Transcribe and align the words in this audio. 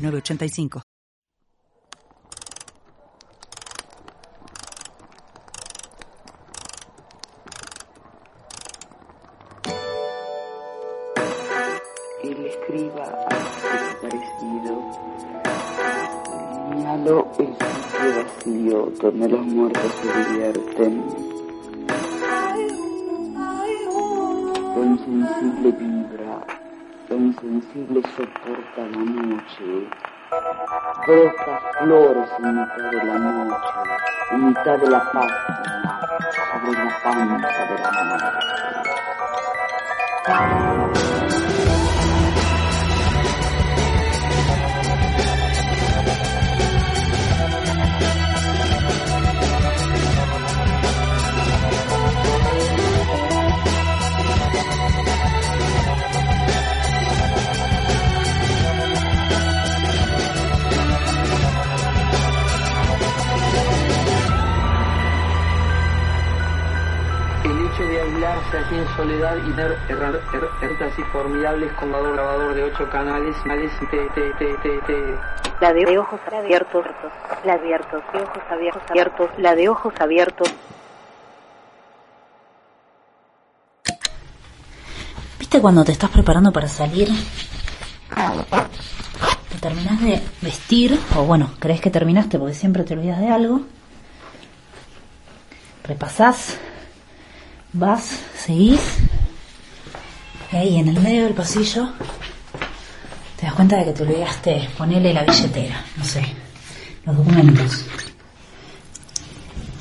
985. 0.00 0.82
El 12.22 12.46
escriba 12.46 13.04
ha 13.28 13.34
desaparecido. 13.34 14.72
Señalo 16.70 17.28
el 17.38 17.46
sitio 17.46 18.08
vacío 18.24 18.92
donde 19.02 19.28
los 19.28 19.46
muertos 19.46 19.92
se 20.02 20.32
divierten. 20.32 21.04
Lo 24.74 24.84
insensible 24.84 25.72
insensible 27.16 28.02
soporta 28.16 28.82
la 28.82 28.98
noche. 28.98 29.88
Brota 31.06 31.60
flores 31.80 32.30
en 32.38 32.54
mitad 32.54 32.90
de 32.90 33.04
la 33.04 33.18
noche, 33.18 33.66
en 34.32 34.46
mitad 34.46 34.78
de 34.78 34.90
la 34.90 35.00
página, 35.12 36.00
sobre 36.62 36.72
la 36.84 36.90
panza 37.02 37.48
de 37.66 37.76
la 37.78 37.90
muerte. 40.30 41.19
De 67.86 68.00
aislarse 68.00 68.58
allí 68.58 68.78
en 68.78 68.96
soledad 68.96 69.36
y 69.36 69.52
ver 69.52 69.78
herramientas 69.88 70.98
y 70.98 71.02
formidables 71.04 71.72
con 71.74 71.94
un 71.94 72.12
grabador 72.12 72.54
de 72.54 72.64
ocho 72.64 72.88
canales, 72.90 73.36
canales 73.42 73.72
te, 73.90 74.08
te, 74.08 74.32
te, 74.34 74.54
te, 74.58 74.78
te. 74.82 75.18
La 75.60 75.72
de 75.72 75.98
ojos 75.98 76.20
abiertos, 76.32 76.84
la 77.44 77.52
de 77.56 77.60
abiertos, 77.60 78.02
de 78.12 78.22
ojos 78.22 78.42
abiertos, 78.50 78.82
abiertos, 78.88 79.30
la 79.38 79.54
de 79.54 79.68
ojos 79.68 79.94
abiertos. 79.98 80.54
¿Viste 85.38 85.60
cuando 85.60 85.84
te 85.84 85.92
estás 85.92 86.10
preparando 86.10 86.52
para 86.52 86.68
salir? 86.68 87.08
Te 89.48 89.58
terminas 89.58 90.00
de 90.00 90.22
vestir, 90.42 90.98
o 91.16 91.24
bueno, 91.24 91.50
crees 91.58 91.80
que 91.80 91.90
terminaste 91.90 92.38
porque 92.38 92.54
siempre 92.54 92.84
te 92.84 92.94
olvidas 92.94 93.20
de 93.20 93.30
algo. 93.30 93.62
Repasás 95.84 96.58
Vas, 97.72 98.18
seguís. 98.36 98.80
Ahí 100.50 100.78
en 100.78 100.88
el 100.88 101.00
medio 101.00 101.24
del 101.24 101.34
pasillo 101.34 101.88
te 103.36 103.46
das 103.46 103.54
cuenta 103.54 103.76
de 103.76 103.84
que 103.84 103.92
te 103.92 104.02
olvidaste 104.02 104.68
ponerle 104.76 105.14
la 105.14 105.22
billetera, 105.22 105.84
no 105.96 106.04
sé, 106.04 106.24
los 107.06 107.16
documentos. 107.16 107.84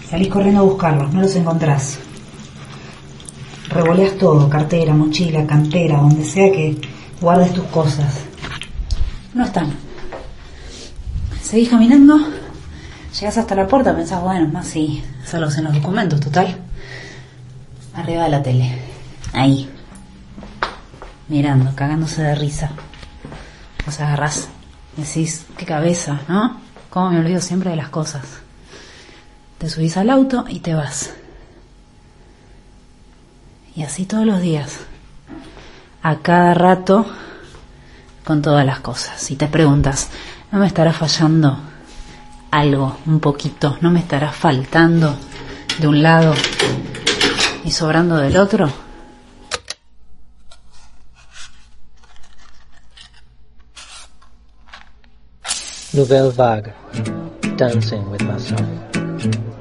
Salís 0.07 0.28
corriendo 0.28 0.61
a 0.61 0.66
buscarlos, 0.66 1.11
no 1.11 1.22
los 1.22 1.35
encontrás. 1.35 1.97
Revoleas 3.69 4.17
todo, 4.19 4.47
cartera, 4.49 4.94
mochila, 4.94 5.47
cantera, 5.47 5.97
donde 5.97 6.23
sea 6.25 6.51
que 6.51 6.78
guardes 7.19 7.53
tus 7.53 7.66
cosas. 7.66 8.22
No 9.33 9.45
están. 9.45 9.73
Seguís 11.41 11.69
caminando, 11.69 12.19
llegas 13.19 13.38
hasta 13.39 13.55
la 13.55 13.67
puerta, 13.67 13.95
pensás, 13.95 14.22
bueno, 14.22 14.47
más 14.49 14.67
sí, 14.67 15.03
salgo 15.25 15.51
en 15.51 15.63
los 15.63 15.73
documentos, 15.73 16.19
total. 16.19 16.69
Arriba 17.99 18.23
de 18.23 18.29
la 18.29 18.41
tele. 18.41 18.81
Ahí. 19.33 19.69
Mirando, 21.27 21.75
cagándose 21.75 22.21
de 22.21 22.33
risa. 22.33 22.71
Vos 23.85 23.99
agarrás. 23.99 24.47
Decís, 24.95 25.45
qué 25.57 25.65
cabeza, 25.65 26.21
¿no? 26.29 26.61
Cómo 26.89 27.11
me 27.11 27.19
olvido 27.19 27.41
siempre 27.41 27.71
de 27.71 27.75
las 27.75 27.89
cosas. 27.89 28.23
Te 29.57 29.69
subís 29.69 29.97
al 29.97 30.09
auto 30.09 30.45
y 30.47 30.61
te 30.61 30.73
vas. 30.73 31.13
Y 33.75 33.83
así 33.83 34.05
todos 34.05 34.25
los 34.25 34.41
días. 34.41 34.79
A 36.01 36.19
cada 36.19 36.53
rato 36.53 37.05
con 38.23 38.41
todas 38.41 38.66
las 38.66 38.79
cosas. 38.79 39.29
Y 39.29 39.35
te 39.35 39.47
preguntas, 39.47 40.09
¿no 40.53 40.59
me 40.59 40.67
estará 40.67 40.93
fallando 40.93 41.59
algo, 42.49 42.97
un 43.05 43.19
poquito? 43.19 43.77
¿No 43.81 43.91
me 43.91 43.99
estará 43.99 44.31
faltando 44.31 45.17
de 45.79 45.87
un 45.87 46.01
lado 46.01 46.33
y 47.69 47.72
sobrando 47.72 48.18
del 48.18 48.35
otro. 48.35 48.68
Nouvelle 55.94 56.31
Vague, 56.31 56.74
Dancing 57.58 58.09
with 58.09 58.24
Myself. 58.24 59.59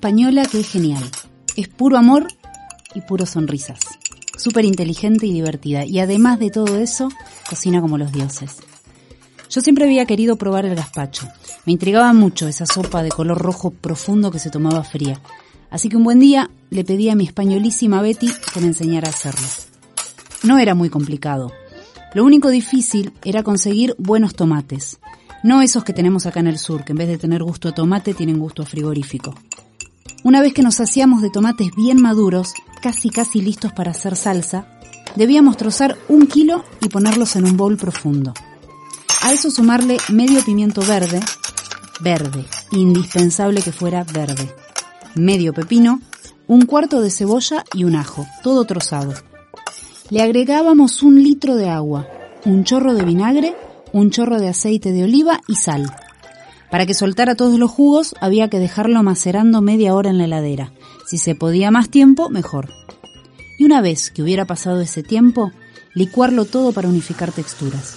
Española 0.00 0.46
que 0.50 0.60
es 0.60 0.70
genial. 0.70 1.04
Es 1.58 1.68
puro 1.68 1.98
amor 1.98 2.26
y 2.94 3.02
puro 3.02 3.26
sonrisas. 3.26 3.80
Súper 4.34 4.64
inteligente 4.64 5.26
y 5.26 5.32
divertida. 5.34 5.84
Y 5.84 6.00
además 6.00 6.38
de 6.38 6.48
todo 6.48 6.78
eso, 6.78 7.10
cocina 7.46 7.82
como 7.82 7.98
los 7.98 8.10
dioses. 8.10 8.56
Yo 9.50 9.60
siempre 9.60 9.84
había 9.84 10.06
querido 10.06 10.36
probar 10.36 10.64
el 10.64 10.74
gazpacho. 10.74 11.28
Me 11.66 11.74
intrigaba 11.74 12.14
mucho 12.14 12.48
esa 12.48 12.64
sopa 12.64 13.02
de 13.02 13.10
color 13.10 13.36
rojo 13.36 13.72
profundo 13.72 14.30
que 14.30 14.38
se 14.38 14.48
tomaba 14.48 14.84
fría. 14.84 15.20
Así 15.68 15.90
que 15.90 15.98
un 15.98 16.04
buen 16.04 16.18
día 16.18 16.50
le 16.70 16.82
pedí 16.82 17.10
a 17.10 17.14
mi 17.14 17.26
españolísima 17.26 18.00
Betty 18.00 18.30
que 18.54 18.60
me 18.60 18.68
enseñara 18.68 19.08
a 19.08 19.10
hacerlo. 19.10 19.46
No 20.44 20.56
era 20.56 20.74
muy 20.74 20.88
complicado. 20.88 21.52
Lo 22.14 22.24
único 22.24 22.48
difícil 22.48 23.12
era 23.22 23.42
conseguir 23.42 23.94
buenos 23.98 24.34
tomates. 24.34 24.98
No 25.42 25.60
esos 25.60 25.84
que 25.84 25.92
tenemos 25.92 26.24
acá 26.24 26.40
en 26.40 26.46
el 26.46 26.58
sur, 26.58 26.84
que 26.84 26.92
en 26.92 26.98
vez 26.98 27.08
de 27.08 27.18
tener 27.18 27.42
gusto 27.42 27.68
a 27.68 27.72
tomate 27.72 28.14
tienen 28.14 28.38
gusto 28.38 28.62
a 28.62 28.66
frigorífico. 28.66 29.34
Una 30.22 30.42
vez 30.42 30.52
que 30.52 30.62
nos 30.62 30.80
hacíamos 30.80 31.22
de 31.22 31.30
tomates 31.30 31.74
bien 31.74 32.00
maduros, 32.00 32.52
casi 32.82 33.08
casi 33.08 33.40
listos 33.40 33.72
para 33.72 33.92
hacer 33.92 34.16
salsa, 34.16 34.66
debíamos 35.16 35.56
trozar 35.56 35.96
un 36.08 36.26
kilo 36.26 36.62
y 36.82 36.88
ponerlos 36.88 37.36
en 37.36 37.46
un 37.46 37.56
bowl 37.56 37.78
profundo. 37.78 38.34
A 39.22 39.32
eso 39.32 39.50
sumarle 39.50 39.96
medio 40.10 40.42
pimiento 40.44 40.82
verde, 40.82 41.20
verde, 42.00 42.44
indispensable 42.72 43.62
que 43.62 43.72
fuera 43.72 44.04
verde, 44.04 44.54
medio 45.14 45.54
pepino, 45.54 46.00
un 46.46 46.66
cuarto 46.66 47.00
de 47.00 47.10
cebolla 47.10 47.64
y 47.72 47.84
un 47.84 47.96
ajo, 47.96 48.26
todo 48.42 48.64
trozado. 48.64 49.14
Le 50.10 50.20
agregábamos 50.20 51.02
un 51.02 51.22
litro 51.22 51.56
de 51.56 51.70
agua, 51.70 52.06
un 52.44 52.64
chorro 52.64 52.92
de 52.92 53.04
vinagre, 53.04 53.54
un 53.92 54.10
chorro 54.10 54.38
de 54.38 54.48
aceite 54.48 54.92
de 54.92 55.04
oliva 55.04 55.40
y 55.48 55.54
sal. 55.54 55.90
Para 56.70 56.86
que 56.86 56.94
soltara 56.94 57.34
todos 57.34 57.58
los 57.58 57.70
jugos 57.70 58.14
había 58.20 58.48
que 58.48 58.58
dejarlo 58.58 59.02
macerando 59.02 59.60
media 59.60 59.94
hora 59.94 60.10
en 60.10 60.18
la 60.18 60.24
heladera. 60.24 60.72
Si 61.06 61.18
se 61.18 61.34
podía 61.34 61.70
más 61.70 61.90
tiempo, 61.90 62.30
mejor. 62.30 62.70
Y 63.58 63.64
una 63.64 63.80
vez 63.80 64.10
que 64.10 64.22
hubiera 64.22 64.44
pasado 64.44 64.80
ese 64.80 65.02
tiempo, 65.02 65.50
licuarlo 65.94 66.44
todo 66.44 66.72
para 66.72 66.88
unificar 66.88 67.32
texturas. 67.32 67.96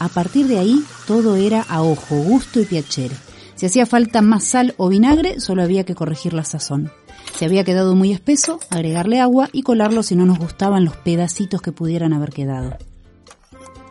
A 0.00 0.08
partir 0.08 0.48
de 0.48 0.58
ahí, 0.58 0.82
todo 1.06 1.36
era 1.36 1.62
a 1.62 1.82
ojo, 1.82 2.16
gusto 2.16 2.60
y 2.60 2.64
piacere. 2.64 3.14
Si 3.54 3.66
hacía 3.66 3.86
falta 3.86 4.20
más 4.20 4.42
sal 4.42 4.74
o 4.76 4.88
vinagre, 4.88 5.38
solo 5.38 5.62
había 5.62 5.84
que 5.84 5.94
corregir 5.94 6.32
la 6.32 6.42
sazón. 6.42 6.90
Si 7.38 7.44
había 7.44 7.62
quedado 7.62 7.94
muy 7.94 8.12
espeso, 8.12 8.58
agregarle 8.70 9.20
agua 9.20 9.48
y 9.52 9.62
colarlo 9.62 10.02
si 10.02 10.16
no 10.16 10.26
nos 10.26 10.40
gustaban 10.40 10.84
los 10.84 10.96
pedacitos 10.96 11.62
que 11.62 11.70
pudieran 11.70 12.12
haber 12.12 12.30
quedado. 12.30 12.76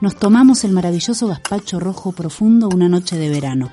Nos 0.02 0.18
tomamos 0.18 0.66
el 0.66 0.74
maravilloso 0.74 1.28
gazpacho 1.28 1.80
rojo 1.80 2.12
profundo 2.12 2.68
una 2.68 2.90
noche 2.90 3.18
de 3.18 3.30
verano, 3.30 3.72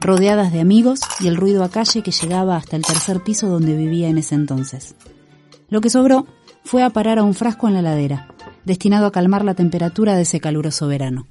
rodeadas 0.00 0.52
de 0.52 0.60
amigos 0.60 1.00
y 1.20 1.28
el 1.28 1.36
ruido 1.36 1.62
a 1.62 1.70
calle 1.70 2.02
que 2.02 2.10
llegaba 2.10 2.56
hasta 2.56 2.76
el 2.76 2.82
tercer 2.82 3.20
piso 3.22 3.48
donde 3.48 3.76
vivía 3.76 4.08
en 4.08 4.18
ese 4.18 4.34
entonces. 4.34 4.94
Lo 5.68 5.80
que 5.80 5.90
sobró 5.90 6.26
fue 6.64 6.82
a 6.82 6.90
parar 6.90 7.18
a 7.18 7.22
un 7.22 7.34
frasco 7.34 7.68
en 7.68 7.74
la 7.74 7.82
ladera, 7.82 8.28
destinado 8.64 9.06
a 9.06 9.12
calmar 9.12 9.44
la 9.44 9.54
temperatura 9.54 10.16
de 10.16 10.22
ese 10.22 10.40
caluroso 10.40 10.88
verano. 10.88 11.26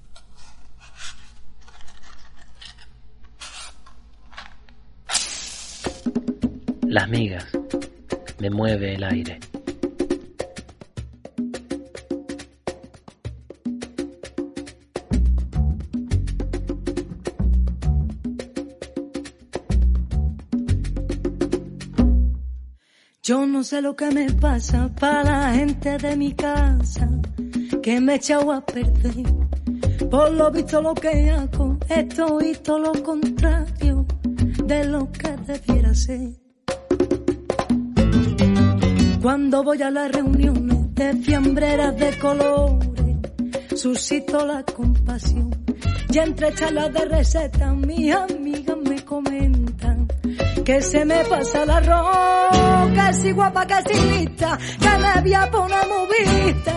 Las 6.88 7.08
migas. 7.08 7.46
Me 8.40 8.50
mueve 8.50 8.96
el 8.96 9.04
aire. 9.04 9.40
Yo 23.30 23.46
no 23.46 23.64
sé 23.64 23.80
lo 23.80 23.96
que 23.96 24.10
me 24.10 24.26
pasa 24.32 24.90
para 25.00 25.24
la 25.24 25.54
gente 25.54 26.00
de 26.00 26.18
mi 26.18 26.34
casa, 26.34 27.08
que 27.84 28.00
me 28.02 28.14
he 28.14 28.16
echado 28.16 28.52
a 28.52 28.60
perder. 28.60 29.24
Por 30.10 30.32
lo 30.32 30.50
visto 30.50 30.82
lo 30.82 30.96
que 30.96 31.30
hago, 31.30 31.78
esto 31.90 32.40
y 32.42 32.54
todo 32.56 32.80
lo 32.80 33.04
contrario 33.04 34.08
de 34.66 34.84
lo 34.86 35.12
que 35.12 35.30
debiera 35.46 35.94
ser. 35.94 36.32
Cuando 39.22 39.64
voy 39.64 39.80
a 39.84 39.92
las 39.92 40.12
reuniones 40.12 40.96
de 40.96 41.14
fiambreras 41.18 41.96
de 42.00 42.18
colores, 42.18 43.18
suscito 43.76 44.44
la 44.44 44.64
compasión. 44.64 45.52
Y 46.12 46.18
entre 46.18 46.54
charlas 46.56 46.92
de 46.92 47.06
recetas, 47.06 47.76
mis 47.76 48.14
amigas 48.16 48.78
me 48.84 49.06
comentan 49.06 50.08
que 50.66 50.82
se 50.82 51.06
me 51.06 51.24
pasa 51.26 51.64
arroz, 51.64 52.92
que 52.94 53.14
si 53.14 53.32
guapa, 53.32 53.66
que 53.68 53.94
si 53.94 54.00
lista, 54.10 54.58
que 54.80 54.90
me 54.98 55.22
voy 55.22 55.34
a 55.34 55.52
poner 55.52 55.88
muy 55.88 56.08
vista 56.08 56.74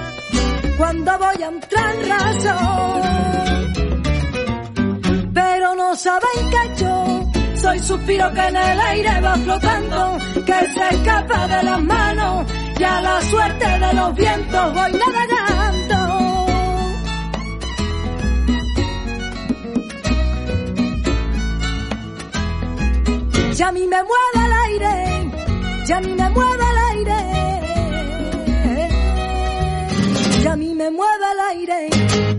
cuando 0.76 1.18
voy 1.18 1.42
a 1.42 1.48
entrar 1.48 1.94
en 1.94 2.08
razón. 2.10 3.02
Pero 5.32 5.74
no 5.76 5.96
saben 5.96 6.50
que 6.50 6.82
yo 6.82 7.30
soy 7.56 7.78
suspiro 7.78 8.32
que 8.32 8.40
en 8.40 8.56
el 8.56 8.80
aire 8.80 9.20
va 9.20 9.34
flotando, 9.36 10.18
que 10.44 10.68
se 10.74 10.88
escapa 10.94 11.48
de 11.48 11.62
las 11.62 11.82
manos 11.82 12.46
y 12.78 12.84
a 12.84 13.00
la 13.00 13.20
suerte 13.22 13.78
de 13.78 13.92
los 13.94 14.14
vientos 14.14 14.74
voy 14.74 14.92
navegando. 14.92 15.41
Ya 23.54 23.68
a 23.68 23.72
mí 23.72 23.86
me 23.86 24.02
mueve 24.02 24.46
el 24.46 24.52
aire, 24.66 25.30
ya 25.86 25.96
a 25.98 26.00
mí 26.00 26.14
me 26.14 26.30
mueve 26.30 26.64
el 26.70 26.78
aire, 26.90 27.18
ya 30.42 30.52
a 30.52 30.56
mí 30.56 30.74
me 30.74 30.90
mueve 30.90 31.24
el 31.32 31.40
aire, 31.50 31.88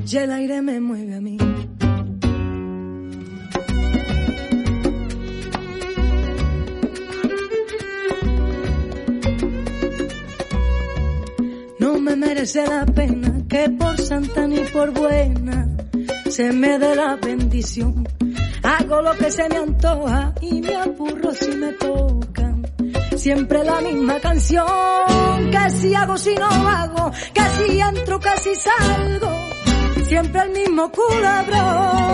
y 0.05 0.17
el 0.17 0.31
aire 0.31 0.61
me 0.61 0.79
mueve 0.79 1.15
a 1.15 1.21
mí. 1.21 1.37
No 11.79 11.99
me 11.99 12.15
merece 12.15 12.65
la 12.67 12.85
pena 12.85 13.41
que 13.47 13.69
por 13.69 13.97
santa 14.01 14.47
ni 14.47 14.59
por 14.73 14.91
buena 14.91 15.67
se 16.29 16.51
me 16.51 16.79
dé 16.79 16.95
la 16.95 17.15
bendición. 17.17 18.03
Hago 18.63 19.01
lo 19.01 19.11
que 19.17 19.29
se 19.29 19.49
me 19.49 19.57
antoja 19.57 20.33
y 20.41 20.61
me 20.61 20.75
apurro 20.75 21.33
si 21.33 21.51
me 21.51 21.73
tocan. 21.73 22.63
Siempre 23.17 23.63
la 23.63 23.81
misma 23.81 24.19
canción, 24.19 24.65
que 25.51 25.69
si 25.69 25.93
hago 25.93 26.17
si 26.17 26.33
no 26.35 26.47
hago, 26.47 27.11
que 27.33 27.41
si 27.41 27.79
entro, 27.79 28.19
que 28.19 28.37
si 28.41 28.55
salgo. 28.55 29.31
Siempre 30.07 30.41
el 30.41 30.49
mismo 30.51 30.91
culebrón. 30.91 32.13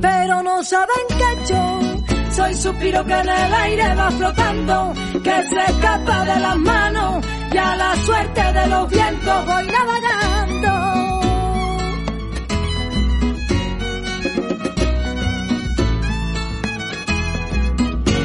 Pero 0.00 0.42
no 0.42 0.62
saben 0.62 1.06
que 1.08 1.52
yo 1.52 1.80
soy 2.30 2.54
suspiro 2.54 3.04
que 3.04 3.12
en 3.12 3.28
el 3.28 3.54
aire 3.54 3.94
va 3.94 4.10
flotando, 4.10 4.92
que 5.22 5.42
se 5.44 5.64
escapa 5.70 6.24
de 6.24 6.40
las 6.40 6.56
manos 6.56 7.24
y 7.52 7.56
a 7.56 7.76
la 7.76 7.96
suerte 7.96 8.52
de 8.52 8.66
los 8.66 8.90
vientos 8.90 9.46
voy 9.46 9.66
navegando. 9.66 10.43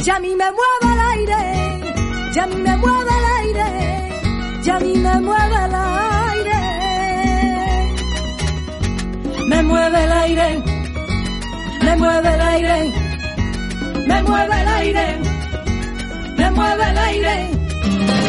A 0.08 0.20
mí 0.20 0.36
me 0.36 0.46
mueve 0.51 0.94
el 0.94 1.00
aire, 1.00 2.32
ya 2.34 2.44
a 2.44 2.48
mí 2.48 2.56
me 2.56 2.77
mueve 2.77 3.12
el 3.20 3.25
aire, 3.39 4.62
ya 4.63 4.75
a 4.75 4.79
mí 4.79 4.94
me 4.96 5.20
mueve 5.20 5.56
el 5.65 5.75
aire. 5.75 6.60
Me 9.48 9.63
mueve 9.63 10.03
el 10.03 10.12
aire, 10.12 10.63
me 11.84 11.96
mueve 11.98 12.34
el 12.34 12.41
aire, 12.41 12.94
me 14.08 14.24
mueve 14.24 14.62
el 14.62 14.68
aire, 14.68 15.18
me 16.38 16.51
mueve 16.51 16.89
el 16.91 16.98
aire, 16.98 17.51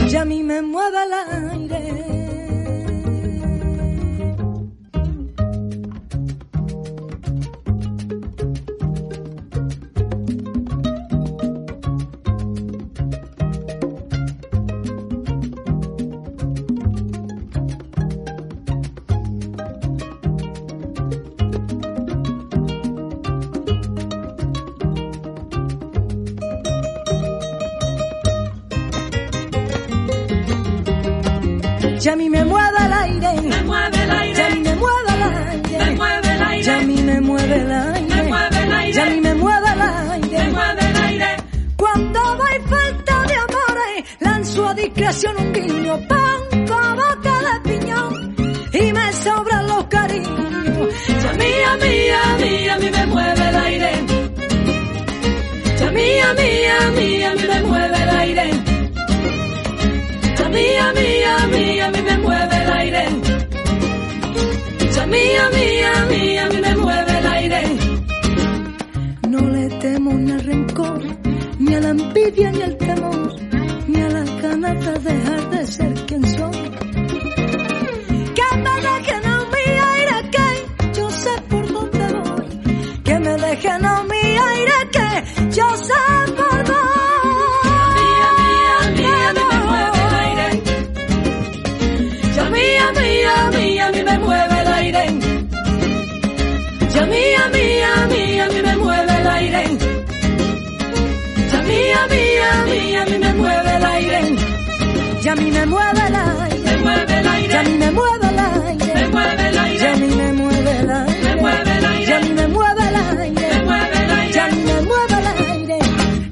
ya 0.09 0.23
a 0.23 0.25
mí 0.25 0.43
me 0.43 0.62
mueve 0.62 0.99
el 1.05 1.12
aire. 1.12 1.50
Ya 32.00 32.14
a 32.14 32.16
mí 32.16 32.30
me 32.30 32.42
mueve 32.47 32.78
el 32.87 32.92
aire, 32.95 33.42
Me 33.42 33.62
mueve 33.62 34.02
el 34.02 34.09
ya 34.09 34.14
a 34.14 34.21
aire, 34.23 34.54
mí 34.54 34.61
me 34.62 34.75
mueve 34.75 35.12
el 35.12 35.23
aire, 35.23 35.78
me 35.78 35.97
mueve 35.97 36.33
el 36.33 36.62
ya 36.62 36.73
a 36.73 36.76
aire, 36.78 36.87
mí 36.87 37.02
me 37.02 37.21
mueve 37.21 37.57
el 37.57 37.73
aire, 37.73 38.14
me 38.16 38.23
mueve 38.23 38.59
el 38.87 38.92
ya 38.95 39.02
a 39.02 39.07
mí 39.07 39.12
aire, 39.12 39.21
me 39.21 39.35
mueve 39.35 39.69
el 39.71 39.78
me 39.78 39.85
aire. 39.85 40.50
mueve 40.50 40.88
el 40.88 40.97
aire. 40.97 41.37
Cuando 41.76 42.21
doy 42.37 42.61
falta 42.71 43.23
de 43.26 43.35
amores, 43.35 44.04
lanzo 44.21 44.69
a 44.69 44.75
discreción 44.75 45.37
un 45.37 45.52
guiño, 45.52 46.00
mía, 65.31 65.51
mía, 65.53 66.07
mía, 66.11 66.47
a 66.47 66.49
mí 66.49 66.61
me 66.61 66.77
mueve 66.77 67.19
el 67.19 67.27
aire. 67.27 67.63
No 69.29 69.41
le 69.41 69.69
temo 69.83 70.13
ni 70.15 70.33
al 70.33 70.41
rencor, 70.41 71.03
ni 71.59 71.75
a 71.75 71.81
la 71.81 71.91
envidia 71.91 72.51
ni 72.53 72.63
al 72.63 72.77
temor, 72.77 73.35
ni 73.89 74.01
a 74.01 74.09
las 74.09 74.43
ganas 74.43 74.85
de 74.85 74.93
dejar 75.11 75.51
de 75.51 75.67
ser 75.67 75.89
mía, 102.11 102.64
mía, 102.67 103.02
a 103.02 103.07
mí 103.07 103.19
me 103.19 103.35
mueve 103.35 103.76
el 103.76 103.85
aire. 103.85 104.37
Ya 105.23 105.33
a 105.33 105.37
mí 105.37 105.50
me 105.50 105.67
mueve 105.67 106.00
el 106.09 106.14
aire, 106.17 106.61
Me 106.64 106.76
mueve 106.83 107.21
el 107.21 107.29
aire. 107.29 107.52
ya 107.52 107.61
a 107.61 107.64
mí 107.64 107.76
me 107.76 107.90
mueve 107.93 108.26
el 108.29 108.35
Me 108.35 108.43
aire, 108.43 109.09
mueve 109.11 109.49
el 109.49 109.59
aire. 109.59 109.79
ya 109.81 109.93
a 109.93 109.97
mí 109.97 110.07
me 110.09 110.33
mueve 110.33 110.71
el 110.81 110.87
Me 110.87 110.93
aire, 110.95 111.40
mueve 111.40 111.73
el 111.79 111.85
aire. 111.85 112.07
ya 112.07 112.17
a 112.17 112.21
mí 112.21 112.31
me 112.33 112.47
mueve 112.49 112.88
el 112.88 112.97
aire. 112.97 113.49
Me 113.50 113.64
mueve 113.64 114.05
el 114.05 114.11
aire. 114.11 114.40
A 114.40 114.49
mí 114.50 114.62
me 114.64 114.83
mueve 114.83 115.14
el 115.19 115.26
aire 115.26 115.79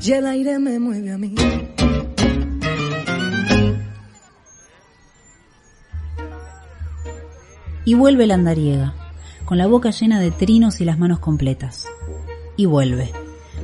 y 0.03 0.13
el 0.13 0.27
aire 0.27 0.59
me 0.59 0.79
mueve 0.79 1.13
a 1.13 1.19
mí. 1.19 1.35
Y 7.85 7.95
vuelve 7.95 8.27
la 8.27 8.35
andariega, 8.35 8.95
con 9.45 9.59
la 9.59 9.67
boca 9.67 9.91
llena 9.91 10.21
de 10.21 10.31
trinos 10.31 10.81
y 10.81 10.85
las 10.85 10.99
manos 10.99 11.21
completas. 11.21 11.87
Y 12.57 12.67
vuelve, 12.67 13.13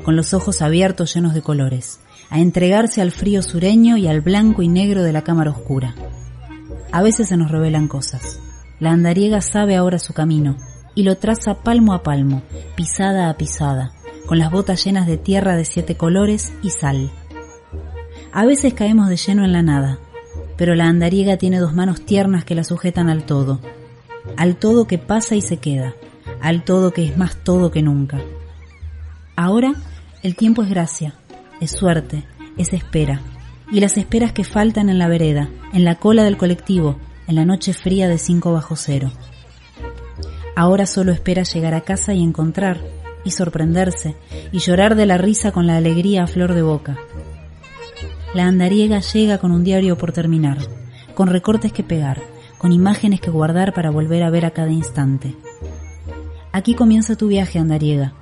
con 0.04 0.16
los 0.16 0.33
ojos 0.35 0.62
abiertos 0.62 1.14
llenos 1.14 1.35
de 1.35 1.42
colores, 1.42 2.00
a 2.31 2.38
entregarse 2.38 3.00
al 3.00 3.12
frío 3.12 3.43
sureño 3.43 3.97
y 3.97 4.07
al 4.07 4.21
blanco 4.21 4.62
y 4.62 4.69
negro 4.69 5.02
de 5.02 5.12
la 5.12 5.23
cámara 5.23 5.50
oscura. 5.50 5.95
A 6.93 7.02
veces 7.02 7.28
se 7.28 7.37
nos 7.37 7.50
revelan 7.50 7.88
cosas. 7.88 8.40
La 8.81 8.90
andariega 8.90 9.40
sabe 9.40 9.76
ahora 9.76 9.99
su 9.99 10.12
camino 10.12 10.57
y 10.95 11.02
lo 11.02 11.16
traza 11.16 11.62
palmo 11.62 11.93
a 11.93 12.02
palmo, 12.02 12.43
pisada 12.76 13.28
a 13.28 13.37
pisada, 13.37 13.93
con 14.26 14.38
las 14.38 14.50
botas 14.50 14.85
llenas 14.85 15.07
de 15.07 15.16
tierra 15.16 15.57
de 15.57 15.64
siete 15.64 15.97
colores 15.97 16.52
y 16.62 16.71
sal. 16.71 17.11
A 18.33 18.45
veces 18.45 18.75
caemos 18.75 19.09
de 19.09 19.16
lleno 19.16 19.45
en 19.45 19.52
la 19.52 19.62
nada, 19.62 19.99
pero 20.57 20.75
la 20.75 20.87
andariega 20.87 21.37
tiene 21.37 21.59
dos 21.59 21.75
manos 21.75 22.04
tiernas 22.04 22.45
que 22.45 22.54
la 22.54 22.64
sujetan 22.64 23.09
al 23.09 23.25
todo, 23.25 23.61
al 24.37 24.57
todo 24.57 24.87
que 24.87 24.99
pasa 24.99 25.35
y 25.35 25.40
se 25.40 25.59
queda, 25.59 25.95
al 26.40 26.64
todo 26.64 26.93
que 26.93 27.04
es 27.04 27.16
más 27.16 27.37
todo 27.37 27.71
que 27.71 27.83
nunca. 27.83 28.21
Ahora 29.37 29.73
el 30.23 30.37
tiempo 30.37 30.62
es 30.62 30.71
gracia, 30.71 31.14
es 31.64 31.73
suerte, 31.73 32.25
es 32.56 32.73
espera, 32.73 33.21
y 33.73 33.80
las 33.80 33.97
esperas 33.97 34.33
que 34.33 34.44
faltan 34.44 34.88
en 34.88 34.99
la 34.99 35.09
vereda, 35.09 35.49
en 35.73 35.85
la 35.85 35.97
cola 35.97 36.23
del 36.23 36.37
colectivo, 36.37 36.99
en 37.26 37.35
la 37.35 37.44
noche 37.44 37.73
fría 37.73 38.09
de 38.09 38.18
cinco 38.18 38.52
bajo 38.52 38.76
cero. 38.76 39.11
Ahora 40.56 40.87
solo 40.87 41.11
espera 41.11 41.42
llegar 41.42 41.75
a 41.75 41.80
casa 41.80 42.12
y 42.14 42.23
encontrar, 42.23 42.80
y 43.25 43.30
sorprenderse, 43.30 44.14
y 44.52 44.59
llorar 44.59 44.94
de 44.94 45.06
la 45.06 45.18
risa 45.18 45.50
con 45.52 45.66
la 45.66 45.76
alegría 45.76 46.25
a 46.25 46.26
flor 46.26 46.54
de 46.54 46.62
boca. 46.62 46.97
La 48.35 48.44
andariega 48.44 49.00
llega 49.00 49.38
con 49.38 49.50
un 49.50 49.64
diario 49.64 49.97
por 49.97 50.12
terminar, 50.12 50.59
con 51.14 51.28
recortes 51.28 51.73
que 51.73 51.83
pegar, 51.83 52.23
con 52.59 52.73
imágenes 52.73 53.21
que 53.21 53.30
guardar 53.30 53.73
para 53.73 53.90
volver 53.90 54.23
a 54.23 54.30
ver 54.30 54.44
a 54.44 54.50
cada 54.50 54.71
instante. 54.71 55.35
Aquí 56.52 56.75
comienza 56.75 57.16
tu 57.16 57.28
viaje, 57.28 57.59
andariega. 57.59 58.12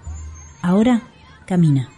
Ahora, 0.63 1.03
camina. 1.45 1.89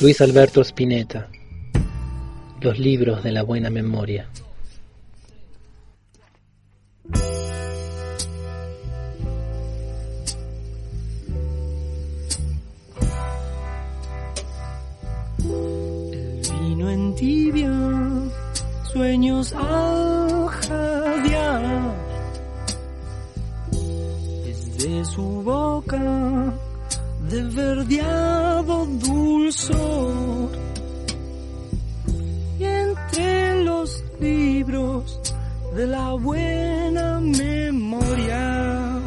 Luis 0.00 0.18
Alberto 0.22 0.62
Spinetta. 0.62 1.28
Los 2.62 2.78
libros 2.78 3.22
de 3.22 3.32
la 3.32 3.42
buena 3.42 3.68
memoria. 3.68 4.30
vino 16.62 16.90
en 16.90 17.14
tibia, 17.14 17.70
sueños 18.90 19.52
al 19.52 20.48
jadear. 20.48 21.94
Desde 24.46 25.04
su 25.04 25.42
boca, 25.42 26.54
de 27.30 27.42
verdeado 27.44 28.86
dulzor. 28.86 30.50
Y 32.58 32.64
entre 32.64 33.62
los 33.62 34.02
libros 34.18 35.20
de 35.76 35.86
la 35.86 36.12
buena 36.14 37.20
memoria, 37.20 39.00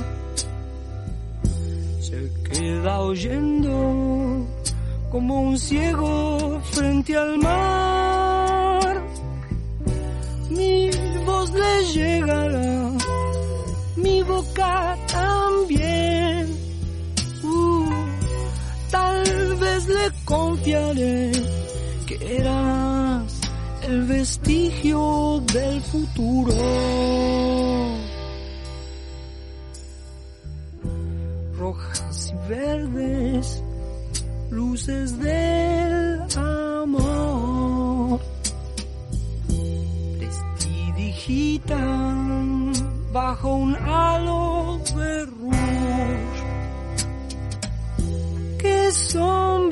se 1.99 2.31
queda 2.49 2.99
oyendo 3.01 4.47
como 5.11 5.41
un 5.49 5.59
ciego 5.59 6.61
frente 6.71 7.17
al 7.17 7.37
mar. 7.39 9.03
Mi 10.49 10.89
voz 11.25 11.51
le 11.51 11.85
llegará, 11.93 12.91
mi 13.97 14.23
boca 14.23 14.97
también. 15.11 15.82
Confiaré 20.25 21.31
que 22.05 22.37
eras 22.37 23.39
el 23.83 24.03
vestigio 24.03 25.41
del 25.53 25.81
futuro. 25.81 26.53
Rojas 31.57 32.33
y 32.33 32.49
verdes 32.49 33.63
luces 34.49 35.17
del 35.19 36.21
amor 36.37 38.19
prestidigitan 40.17 42.73
bajo 43.11 43.55
un 43.55 43.75
halo 43.75 44.79
de 44.95 45.25
rouge. 45.25 46.23
Qué 48.59 48.91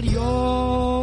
acuario. 0.00 0.99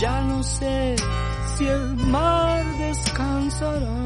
Ya 0.00 0.22
no 0.22 0.42
sé 0.42 0.96
si 1.56 1.66
el 1.66 1.94
mar 2.06 2.64
descansará. 2.78 3.96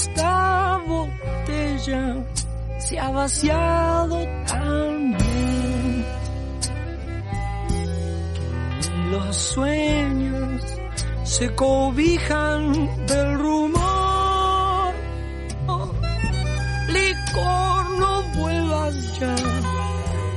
Esta 0.00 0.80
botella 0.86 2.24
se 2.78 3.00
ha 3.00 3.10
vaciado 3.10 4.24
también. 4.46 6.06
Los 9.10 9.36
sueños 9.36 10.62
se 11.24 11.52
cobijan 11.56 13.06
del 13.08 13.38
rumor. 13.40 14.94
Oh, 15.66 15.92
licor, 16.96 17.90
no 17.98 18.22
vuelvas 18.38 19.18
ya, 19.18 19.34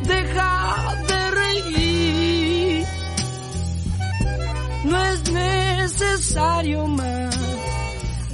deja 0.07 0.95
de 1.07 1.31
reír. 1.41 2.85
No 4.85 5.05
es 5.05 5.31
necesario 5.31 6.87
más 6.87 7.30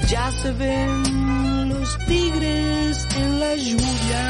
Ja 0.09 0.31
se 0.31 0.53
ven 0.53 1.69
los 1.69 1.97
tigres 2.07 3.05
en 3.17 3.39
la 3.41 3.55
lluvia. 3.55 4.25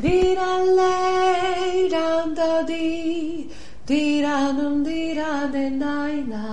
Diran 0.00 0.76
ley, 0.76 1.90
dan 1.90 2.34
da 2.34 2.62
di, 2.62 3.50
diran 3.86 4.82
diran 4.82 5.52
de 5.52 5.70
naina, 5.70 6.46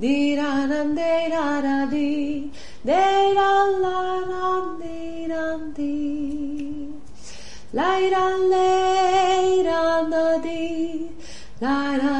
diran 0.00 0.94
de 0.94 1.14
da 1.30 1.86
di, 1.92 2.50
diran 2.82 3.68
la 3.84 4.00
diran 4.80 5.74
di. 5.76 6.43
light 7.74 8.12
on, 8.12 8.50
light 8.50 9.66
on 9.66 10.10
the 10.10 10.40
deep, 10.44 11.10
light 11.60 12.04
on. 12.04 12.13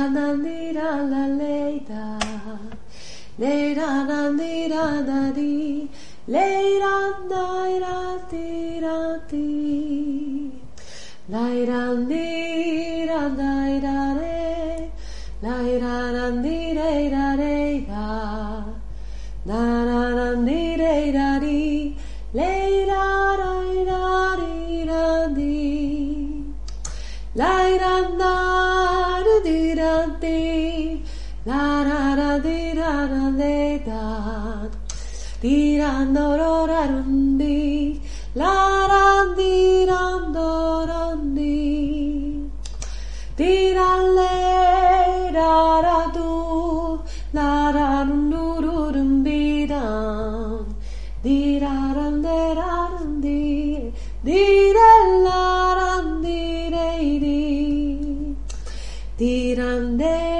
Dee-dum-dee-da-da-da-dee, 59.18 60.33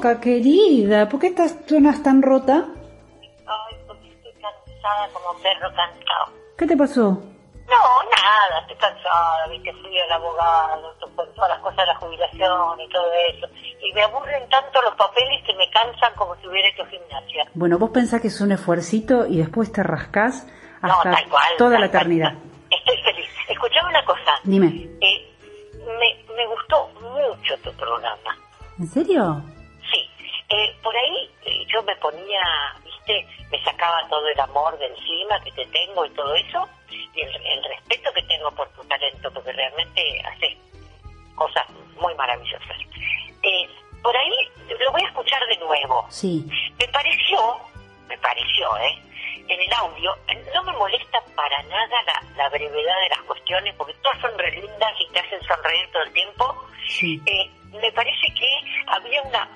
Querida, 0.00 1.08
¿por 1.08 1.20
qué 1.20 1.26
estás, 1.28 1.56
suenas 1.68 2.02
tan 2.02 2.22
rota? 2.22 2.64
Ay, 3.46 3.76
porque 3.86 4.08
estoy 4.08 4.32
cansada 4.32 5.08
como 5.12 5.38
perro 5.42 5.68
cansado. 5.76 6.32
¿Qué 6.56 6.66
te 6.66 6.76
pasó? 6.76 7.02
No, 7.68 7.76
nada, 8.16 8.60
estoy 8.62 8.76
cansada, 8.76 9.46
viste, 9.50 9.72
fui 9.74 9.98
al 10.00 10.12
abogado, 10.12 10.92
todas 10.98 11.48
las 11.50 11.58
cosas 11.60 11.76
de 11.76 11.86
la 11.86 11.94
jubilación 11.96 12.80
y 12.80 12.88
todo 12.88 13.04
eso. 13.34 13.46
Y 13.86 13.92
me 13.92 14.02
aburren 14.02 14.48
tanto 14.48 14.80
los 14.82 14.94
papeles 14.96 15.44
que 15.46 15.54
me 15.54 15.68
cansan 15.70 16.12
como 16.16 16.34
si 16.36 16.48
hubiera 16.48 16.68
hecho 16.68 16.84
gimnasia. 16.86 17.44
Bueno, 17.54 17.78
vos 17.78 17.90
pensás 17.90 18.20
que 18.22 18.28
es 18.28 18.40
un 18.40 18.52
esfuercito 18.52 19.26
y 19.26 19.36
después 19.38 19.70
te 19.72 19.82
rascás 19.82 20.46
No, 20.82 20.92
hasta 20.92 21.10
tal 21.12 21.28
cual, 21.28 21.52
toda 21.58 21.72
tal 21.72 21.80
la 21.82 21.88
cual. 21.88 22.00
eternidad. 22.00 22.32
Estoy 22.70 22.96
feliz. 23.04 23.28
Escuchame 23.48 23.90
una 23.90 24.04
cosa. 24.04 24.32
Dime, 24.44 24.66
Eh, 25.00 25.28
me, 25.84 26.34
me 26.34 26.46
gustó 26.46 26.88
mucho 27.00 27.56
tu 27.62 27.70
programa. 27.74 28.36
¿en 28.78 28.86
serio? 28.88 29.42
Eh, 30.50 30.76
por 30.82 30.96
ahí 30.96 31.30
eh, 31.44 31.64
yo 31.72 31.82
me 31.84 31.94
ponía, 31.96 32.42
viste, 32.84 33.26
me 33.50 33.62
sacaba 33.62 34.06
todo 34.08 34.26
el 34.28 34.40
amor 34.40 34.76
de 34.78 34.86
encima 34.86 35.40
que 35.44 35.52
te 35.52 35.64
tengo 35.66 36.04
y 36.04 36.10
todo 36.10 36.34
eso, 36.34 36.68
y 36.90 37.20
el, 37.20 37.46
el 37.46 37.64
respeto 37.64 38.12
que 38.12 38.22
tengo 38.24 38.50
por 38.52 38.68
tu 38.70 38.82
talento, 38.84 39.32
porque 39.32 39.52
realmente 39.52 40.02
haces 40.26 40.56
cosas 41.36 41.64
muy 42.00 42.14
maravillosas. 42.16 42.76
Eh, 43.42 43.68
por 44.02 44.16
ahí 44.16 44.50
lo 44.80 44.90
voy 44.92 45.02
a 45.02 45.08
escuchar 45.08 45.46
de 45.46 45.56
nuevo. 45.58 46.06
Sí. 46.10 46.44
Me 46.78 46.88
pareció, 46.88 47.56
me 48.08 48.18
pareció, 48.18 48.76
¿eh? 48.78 48.98
En 49.46 49.60
el 49.60 49.72
audio, 49.72 50.16
eh, 50.28 50.44
no 50.54 50.62
me 50.64 50.72
molesta 50.72 51.22
para 51.36 51.62
nada 51.64 52.02
la, 52.02 52.22
la 52.36 52.48
brevedad 52.48 53.00
de 53.02 53.08
las 53.08 53.20
cuestiones, 53.22 53.74
porque 53.76 53.94
todas 54.02 54.20
son 54.20 54.36
re 54.38 54.50
lindas 54.52 54.92
y 54.98 55.12
te 55.12 55.20
hacen 55.20 55.40
sonreír 55.42 55.90
todo 55.92 56.02
el 56.02 56.12
tiempo. 56.12 56.66
Sí. 56.88 57.20
Eh, 57.26 57.50
me 57.72 57.92
parece 57.92 58.26
que 58.38 58.60
había 58.86 59.22
una... 59.22 59.48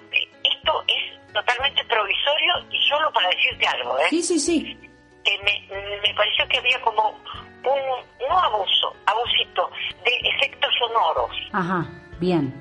esto 0.43 0.85
es 0.89 1.33
totalmente 1.33 1.85
provisorio 1.85 2.53
y 2.71 2.79
solo 2.89 3.13
para 3.13 3.29
decirte 3.29 3.67
algo, 3.67 3.99
¿eh? 3.99 4.07
Sí, 4.11 4.23
sí, 4.23 4.39
sí. 4.39 4.79
Que 5.25 5.39
me, 5.39 5.67
me 6.01 6.15
pareció 6.15 6.47
que 6.49 6.59
había 6.59 6.81
como 6.83 7.09
un, 7.11 8.29
no 8.29 8.39
abuso, 8.39 8.95
abusito 9.07 9.71
de 10.05 10.29
efectos 10.29 10.71
sonoros. 10.79 11.31
Ajá, 11.53 11.87
bien. 12.21 12.55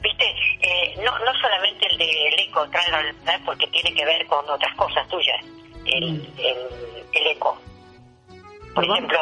¿Viste? 0.00 0.34
Eh, 0.60 0.94
no, 1.04 1.18
no 1.18 1.34
solamente 1.40 1.86
el 1.86 1.98
del 1.98 2.38
eco, 2.40 2.68
tráelo, 2.70 3.08
¿eh? 3.08 3.38
porque 3.44 3.66
tiene 3.68 3.94
que 3.94 4.04
ver 4.04 4.26
con 4.26 4.48
otras 4.48 4.74
cosas 4.76 5.06
tuyas, 5.08 5.40
el, 5.84 6.28
el, 6.38 6.58
el 7.12 7.26
eco. 7.28 7.58
Por 8.76 8.84
ejemplo, 8.84 9.18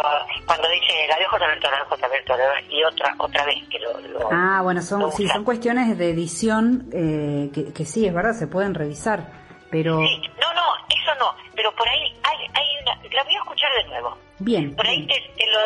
cuando 0.47 0.69
dice 0.69 1.07
la 1.09 1.17
dejo 1.17 1.37
Alberto, 1.37 1.71
la 1.71 1.79
dejo 1.79 1.95
Alberto, 1.95 2.35
y 2.69 2.85
otra 2.85 3.14
otra 3.19 3.45
vez 3.47 3.57
que 3.71 3.79
lo... 3.79 3.99
lo- 4.01 4.29
Ah, 4.31 4.61
bueno, 4.62 4.83
son, 4.83 5.11
sí, 5.12 5.27
son 5.29 5.45
cuestiones 5.45 5.97
de 5.97 6.11
edición 6.11 6.88
eh, 6.93 7.51
que, 7.55 7.73
que 7.73 7.85
sí, 7.87 8.07
es 8.07 8.12
verdad, 8.12 8.33
se 8.35 8.47
pueden 8.47 8.75
revisar, 8.75 9.21
pero 9.71 9.95
No, 9.95 10.01
no, 10.55 10.64
eso 10.88 11.14
no, 11.19 11.35
pero 11.55 11.75
por 11.75 11.88
ahí 11.88 12.01
hay, 12.23 12.37
hay 12.55 12.67
una... 12.83 12.95
La 13.14 13.23
voy 13.25 13.35
a 13.35 13.38
escuchar 13.38 13.71
de 13.77 13.85
nuevo. 13.88 14.19
bien. 14.40 14.75
Por 14.77 14.87
ahí 14.87 15.07
te, 15.07 15.14
te 15.37 15.47
lo, 15.47 15.59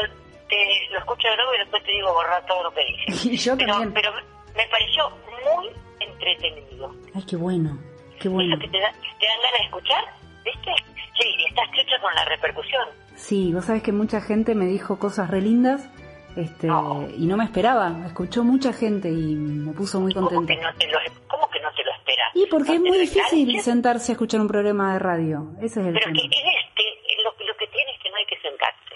te 0.48 0.57
lo 0.92 0.98
escucho 0.98 1.29
de 1.29 1.37
nuevo 1.37 1.55
y 1.55 1.59
después 1.59 1.83
te 1.85 1.92
digo 1.92 2.12
borrar 2.12 2.44
todo 2.46 2.62
lo 2.64 2.70
que 2.72 2.85
dice. 2.85 3.29
Y 3.31 3.37
yo 3.38 3.57
pero, 3.57 3.72
también. 3.72 3.92
pero 3.94 4.12
me 4.55 4.66
pareció 4.68 5.11
muy 5.57 5.70
entretenido. 6.01 6.94
Ay, 7.14 7.22
qué 7.29 7.37
bueno, 7.37 7.79
qué 8.20 8.29
bueno. 8.29 8.55
Eso 8.55 8.61
que 8.62 8.68
te, 8.68 8.81
da, 8.81 8.92
te 8.92 9.27
dan 9.27 9.37
ganas 9.42 9.59
de 9.59 9.64
escuchar, 9.64 10.05
¿viste? 10.44 10.72
Sí, 11.18 11.35
y 11.38 11.46
está 11.48 11.62
escrito 11.64 11.92
con 12.03 12.14
la 12.14 12.24
repercusión. 12.27 12.88
Sí, 13.18 13.52
vos 13.52 13.64
sabés 13.66 13.83
que 13.83 13.92
mucha 13.92 14.20
gente 14.20 14.54
me 14.54 14.66
dijo 14.66 14.98
cosas 14.98 15.28
re 15.31 15.40
lindas 15.42 15.90
este, 16.37 16.68
y 16.68 17.26
no 17.26 17.37
me 17.37 17.44
esperaba. 17.44 18.07
Escuchó 18.07 18.44
mucha 18.44 18.72
gente 18.72 19.11
y 19.11 19.35
me 19.35 19.72
puso 19.72 19.98
muy 20.00 20.14
¿Cómo 20.14 20.28
contenta. 20.31 20.54
que 20.54 20.62
no 20.62 20.74
te 20.78 20.87
lo, 20.87 20.98
cómo 21.26 21.48
que 21.50 21.61
no 21.61 21.68
te 21.74 21.83
lo 21.85 21.90
esperas? 21.92 22.31
Y 22.35 22.46
porque 22.46 22.72
es 22.74 22.78
¿No 22.78 22.85
te 22.85 22.88
muy 22.90 22.98
difícil 22.98 23.61
sentarse 23.61 24.12
a 24.12 24.14
escuchar 24.14 24.40
un 24.40 24.46
programa 24.48 24.92
de 24.92 24.98
radio. 25.00 25.50
Ese 25.59 25.81
es 25.81 25.87
el 25.88 25.94
Pero 25.94 26.04
tema. 26.07 26.14
que 26.14 26.24
en 26.24 26.46
este, 26.62 26.83
lo, 27.24 27.31
lo 27.46 27.57
que 27.59 27.66
tiene 27.66 27.90
es 27.90 27.98
que 28.02 28.11
no 28.11 28.16
hay 28.16 28.26
que 28.26 28.38
sentarse. 28.40 28.94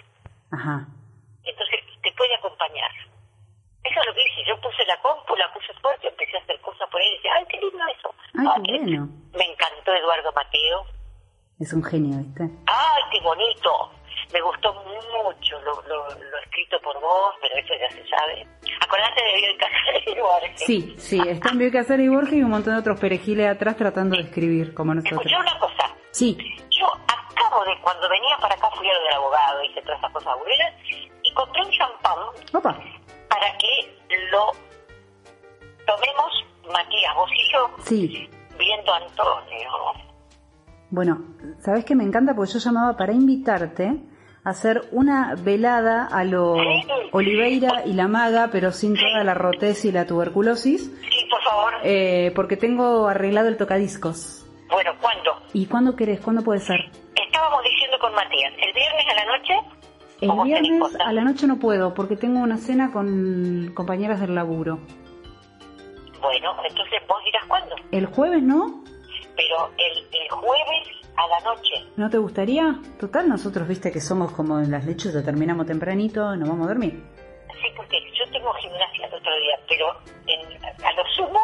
Ajá. 0.52 0.87
Entonces 1.44 1.78
te 2.02 2.12
puede 2.12 2.35
acompañar. 2.37 2.90
Eso 3.82 3.98
es 4.00 4.06
lo 4.06 4.14
que 4.14 4.22
hice. 4.22 4.46
Yo 4.48 4.54
puse 4.62 4.87
la 4.87 4.96
compu, 5.02 5.35
la 5.35 5.52
puse 5.52 5.74
fuerte, 5.82 6.06
empecé 6.06 6.37
a 6.38 6.40
hacer 6.40 6.61
cosas 6.61 6.88
por 6.90 7.00
ahí 7.00 7.08
y 7.11 7.16
decía, 7.16 7.32
ay, 7.37 7.44
qué 7.50 7.58
lindo 7.58 7.82
eso. 7.98 8.14
Ay, 8.38 8.46
Ah, 8.48 8.61
qué 8.64 8.78
bueno. 8.78 9.08
Me 9.35 9.44
encantó 9.50 9.90
Eduardo 9.92 10.30
Mateo. 10.32 10.87
Es 11.58 11.72
un 11.72 11.82
genio, 11.82 12.18
¿viste? 12.22 12.44
Ay, 12.70 13.02
qué 13.11 13.20
bonito. 13.20 13.90
Me 14.32 14.40
gustó 14.40 14.72
mucho 14.72 15.60
lo, 15.60 15.82
lo, 15.82 16.08
lo 16.08 16.38
escrito 16.44 16.80
por 16.82 16.98
vos, 17.00 17.34
pero 17.40 17.54
eso 17.56 17.74
ya 17.78 17.90
se 17.90 18.08
sabe. 18.08 18.46
Acordate 18.80 19.22
de 19.22 19.34
Bioy 19.36 19.56
Casares 19.58 20.06
y 20.06 20.20
Borges. 20.20 20.60
Sí, 20.60 20.94
sí, 20.98 21.20
están 21.28 21.58
Bioy 21.58 21.70
Casares 21.70 22.06
y 22.06 22.08
Borges 22.08 22.34
y 22.34 22.42
un 22.42 22.50
montón 22.50 22.74
de 22.74 22.80
otros 22.80 22.98
perejiles 22.98 23.48
atrás 23.48 23.76
tratando 23.76 24.16
de 24.16 24.22
escribir 24.22 24.74
como 24.74 24.94
nosotros. 24.94 25.20
Escuché 25.20 25.36
una 25.38 25.58
cosa. 25.58 25.94
Sí, 26.10 26.36
Yo 26.70 26.86
acabo 26.86 27.64
de, 27.64 27.78
cuando 27.80 28.08
venía 28.08 28.36
para 28.40 28.54
acá, 28.54 28.68
fui 28.76 28.88
a 28.88 28.92
lo 28.94 29.02
del 29.02 29.12
abogado, 29.14 29.62
hice 29.64 29.80
todas 29.82 29.98
esas 29.98 30.12
cosas 30.12 30.28
aburridas, 30.32 30.74
y 31.22 31.32
compré 31.34 31.62
un 31.62 31.70
champán 31.70 32.18
opa, 32.54 32.78
para 33.28 33.58
que 33.58 33.98
lo 34.30 34.50
tomemos, 35.86 36.44
Matías, 36.70 37.14
vos 37.14 37.30
y 37.32 37.52
yo, 37.52 37.70
sí, 37.82 38.30
viendo 38.58 38.92
a 38.92 38.96
Antonio. 38.98 39.70
Bueno, 40.90 41.18
¿sabes 41.60 41.86
qué 41.86 41.94
me 41.94 42.04
encanta? 42.04 42.34
Porque 42.34 42.52
yo 42.52 42.58
llamaba 42.58 42.94
para 42.96 43.12
invitarte 43.12 43.98
hacer 44.44 44.88
una 44.90 45.35
velada 45.37 46.07
a 46.07 46.24
lo 46.24 46.57
Oliveira 47.12 47.83
y 47.87 47.92
la 47.92 48.09
maga, 48.09 48.48
pero 48.50 48.72
sin 48.72 48.94
toda 48.94 49.24
la 49.24 49.35
rotez 49.35 49.85
y 49.85 49.92
la 49.92 50.07
tuberculosis. 50.07 50.85
Sí, 50.85 51.26
por 51.31 51.42
favor. 51.42 51.74
Eh, 51.85 52.33
porque 52.35 52.57
tengo 52.57 53.07
arreglado 53.07 53.48
el 53.48 53.57
tocadiscos. 53.57 54.46
Bueno, 54.70 54.92
¿cuándo? 55.00 55.33
¿Y 55.52 55.66
cuándo 55.66 55.94
querés? 55.94 56.20
¿Cuándo 56.20 56.42
puede 56.42 56.61
ser? 56.61 56.81
Estábamos 57.14 57.62
diciendo 57.64 57.98
con 58.00 58.14
Matías, 58.14 58.52
¿el 58.59 58.72
viernes 58.72 59.07
a 59.09 59.14
la 59.14 59.37
noche? 59.37 59.55
El 60.20 60.31
¿O 60.31 60.37
vos 60.37 60.44
tenés 60.44 60.62
viernes 60.62 60.96
a 61.05 61.12
la 61.12 61.22
noche 61.22 61.46
no 61.46 61.59
puedo 61.59 61.94
porque 61.94 62.16
tengo 62.16 62.40
una 62.40 62.57
cena 62.57 62.90
con 62.92 63.72
compañeras 63.74 64.20
del 64.20 64.35
laburo. 64.35 64.78
Bueno, 66.20 66.55
entonces 66.68 67.00
vos 67.09 67.18
dirás 67.24 67.44
cuándo. 67.48 67.74
¿El 67.90 68.07
jueves 68.07 68.42
no? 68.42 68.83
Pero 69.37 69.70
el, 69.76 69.98
el 70.22 70.31
jueves 70.31 71.01
la 71.40 71.40
noche. 71.54 71.74
¿No 71.96 72.10
te 72.10 72.18
gustaría? 72.18 72.76
Total, 73.00 73.28
nosotros 73.28 73.66
viste 73.68 73.90
que 73.90 74.00
somos 74.00 74.32
como 74.32 74.58
en 74.60 74.70
las 74.70 74.84
lechuzas, 74.84 75.24
terminamos 75.24 75.66
tempranito 75.66 76.34
nos 76.36 76.48
vamos 76.48 76.66
a 76.66 76.68
dormir. 76.68 77.02
Sí, 77.60 77.68
porque 77.76 77.98
yo 78.18 78.30
tengo 78.32 78.52
gimnasia 78.54 79.06
el 79.06 79.14
otro 79.14 79.32
día, 79.38 79.56
pero 79.68 79.86
en- 80.26 80.64
a 80.84 80.92
lo 80.92 81.04
sumo 81.16 81.40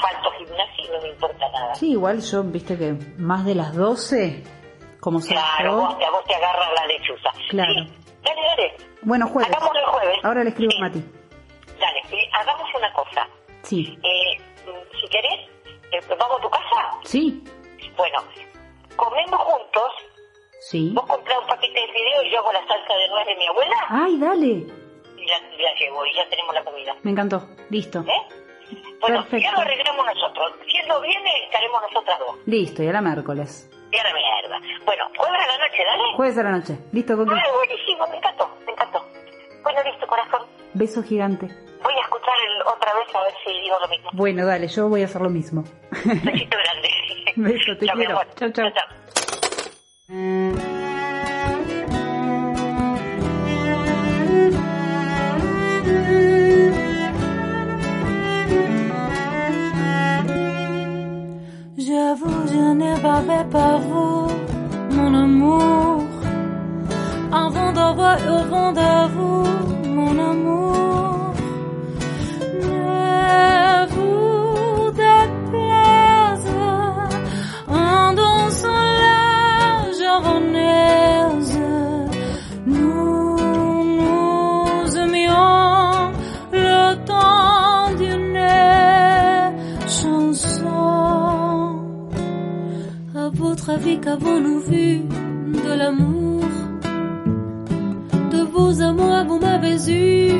falto 0.00 0.30
gimnasia 0.38 0.84
y 0.84 0.88
no 0.90 1.00
me 1.02 1.08
importa 1.08 1.48
nada. 1.50 1.74
Sí, 1.74 1.90
igual 1.92 2.20
yo, 2.20 2.42
viste 2.44 2.78
que 2.78 2.94
más 3.18 3.44
de 3.44 3.54
las 3.54 3.74
12, 3.74 4.42
como 5.00 5.20
soy 5.20 5.30
Claro, 5.32 5.76
vos, 5.76 5.94
a 5.94 6.10
vos 6.10 6.24
te 6.26 6.34
agarra 6.34 6.72
la 6.74 6.86
lechuza. 6.86 7.30
Claro. 7.50 7.72
Sí, 7.74 7.92
dale, 8.24 8.40
dale. 8.56 8.76
Bueno, 9.02 9.28
jueves. 9.28 9.50
Hagámoslo 9.54 9.80
el 9.80 9.86
jueves. 9.86 10.18
Ahora 10.24 10.44
le 10.44 10.50
escribo 10.50 10.72
a 10.76 10.80
Mati. 10.80 11.04
Dale, 11.80 11.98
eh, 12.10 12.30
hagamos 12.32 12.68
una 12.76 12.92
cosa. 12.92 13.28
Sí. 13.62 13.98
Eh, 14.02 14.38
mm, 14.66 14.96
si 15.00 15.08
querés, 15.08 15.48
eh, 15.92 16.00
¿vamos 16.18 16.38
a 16.38 16.42
tu 16.42 16.50
casa? 16.50 17.00
Sí, 17.04 17.42
Bueno, 17.96 18.18
comemos 19.00 19.40
juntos. 19.40 19.92
sí. 20.60 20.90
Vos 20.94 21.06
comprás 21.06 21.38
un 21.40 21.46
paquete 21.46 21.80
de 21.80 21.86
fideo 21.88 22.22
y 22.24 22.30
yo 22.30 22.38
hago 22.40 22.52
la 22.52 22.66
salsa 22.66 22.94
de 22.94 23.08
nuez 23.08 23.26
de 23.26 23.36
mi 23.36 23.46
abuela 23.46 23.76
Ay, 23.88 24.18
dale. 24.18 24.46
y 24.46 25.26
la, 25.26 25.38
la 25.40 25.74
llevo 25.78 26.04
y 26.06 26.14
ya 26.14 26.28
tenemos 26.28 26.54
la 26.54 26.64
comida. 26.64 26.94
Me 27.02 27.10
encantó. 27.12 27.48
Listo. 27.70 28.00
¿Eh? 28.00 28.22
Bueno, 29.00 29.22
Perfecto. 29.22 29.38
ya 29.44 29.52
lo 29.52 29.60
arreglamos 29.60 30.06
nosotros. 30.06 30.52
Si 30.70 30.76
él 30.76 30.88
no 30.88 31.00
viene, 31.00 31.44
estaremos 31.46 31.80
nosotras 31.82 32.18
dos. 32.18 32.36
Listo, 32.46 32.82
y 32.82 32.88
a 32.88 32.92
la 32.92 33.00
miércoles. 33.00 33.68
Y 33.90 33.96
a 33.96 34.04
la 34.04 34.12
mierda. 34.14 34.60
Bueno, 34.84 35.04
jueves 35.16 35.40
a 35.42 35.46
la 35.46 35.58
noche, 35.68 35.84
dale. 35.84 36.02
Jueves 36.16 36.38
a 36.38 36.42
la 36.42 36.50
noche. 36.50 36.78
Listo, 36.92 37.16
Coqui. 37.16 37.32
Ay, 37.34 37.50
buenísimo, 37.56 38.06
me 38.08 38.16
encantó, 38.18 38.48
me 38.66 38.72
encantó. 38.72 39.04
Bueno, 39.62 39.80
listo, 39.84 40.06
corazón. 40.06 40.42
Beso 40.74 41.02
gigante. 41.02 41.48
Voy 41.82 41.92
a 41.94 42.00
escuchar 42.02 42.34
el, 42.46 42.62
otra 42.62 42.92
vez 42.94 43.14
a 43.14 43.22
ver 43.22 43.32
si 43.44 43.52
digo 43.62 43.76
lo 43.80 43.88
mismo. 43.88 44.10
Bueno, 44.12 44.46
dale, 44.46 44.68
yo 44.68 44.88
voy 44.88 45.02
a 45.02 45.04
hacer 45.06 45.20
lo 45.22 45.30
mismo. 45.30 45.64
Besito 46.04 46.56
grande. 46.56 46.88
Beso, 47.36 47.76
te 47.78 47.86
Chao, 47.86 47.96
mi 47.96 48.04
quiero. 48.04 48.20
amor. 48.20 48.34
Chao, 48.36 48.50
chao. 48.50 48.70
J'avoue, 61.78 62.46
je 62.52 62.72
n'ai 62.74 63.00
pas 63.00 63.22
fait 63.22 63.48
par 63.50 63.78
vous, 63.80 64.28
mon 64.90 65.14
amour. 65.14 66.02
Avant 67.32 67.72
d'avoir 67.72 68.16
au 68.36 68.40
fond 68.50 68.72
qu'avons-nous 94.20 94.60
vu 94.60 95.00
de 95.00 95.72
l'amour. 95.76 96.44
De 98.30 98.42
vos 98.42 98.82
amours, 98.82 99.24
vous 99.26 99.38
m'avez 99.38 99.76
eu, 99.90 100.32